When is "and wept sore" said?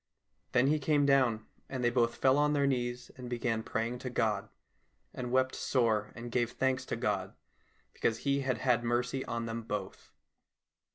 5.13-6.11